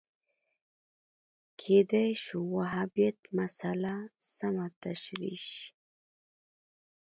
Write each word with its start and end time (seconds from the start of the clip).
کېدای 1.59 2.09
شو 2.23 2.39
وهابیت 2.55 3.19
مسأله 3.37 3.95
سمه 4.35 4.67
تشریح 4.83 5.39
شي 5.51 5.63